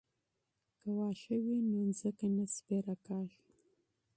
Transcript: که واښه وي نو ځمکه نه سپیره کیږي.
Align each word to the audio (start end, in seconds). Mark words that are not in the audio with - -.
که 0.79 0.87
واښه 0.95 1.35
وي 1.43 1.57
نو 1.69 1.79
ځمکه 1.99 2.27
نه 2.35 2.45
سپیره 2.55 2.95
کیږي. 3.05 3.39